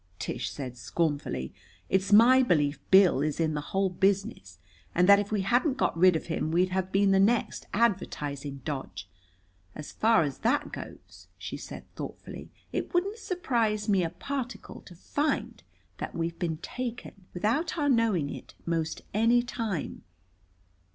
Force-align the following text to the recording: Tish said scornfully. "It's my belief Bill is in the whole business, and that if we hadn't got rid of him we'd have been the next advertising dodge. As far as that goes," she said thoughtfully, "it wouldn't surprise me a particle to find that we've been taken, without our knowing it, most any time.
Tish 0.17 0.49
said 0.49 0.77
scornfully. 0.77 1.53
"It's 1.87 2.11
my 2.11 2.41
belief 2.41 2.79
Bill 2.89 3.21
is 3.21 3.39
in 3.39 3.53
the 3.53 3.61
whole 3.69 3.91
business, 3.91 4.57
and 4.95 5.07
that 5.07 5.19
if 5.19 5.31
we 5.31 5.41
hadn't 5.41 5.77
got 5.77 5.95
rid 5.95 6.15
of 6.15 6.25
him 6.25 6.49
we'd 6.49 6.69
have 6.69 6.91
been 6.91 7.11
the 7.11 7.19
next 7.19 7.67
advertising 7.71 8.63
dodge. 8.65 9.07
As 9.75 9.91
far 9.91 10.23
as 10.23 10.39
that 10.39 10.71
goes," 10.71 11.27
she 11.37 11.55
said 11.55 11.85
thoughtfully, 11.95 12.49
"it 12.73 12.95
wouldn't 12.95 13.19
surprise 13.19 13.87
me 13.87 14.03
a 14.03 14.09
particle 14.09 14.81
to 14.87 14.95
find 14.95 15.61
that 15.99 16.15
we've 16.15 16.39
been 16.39 16.57
taken, 16.63 17.27
without 17.35 17.77
our 17.77 17.87
knowing 17.87 18.31
it, 18.31 18.55
most 18.65 19.03
any 19.13 19.43
time. 19.43 20.01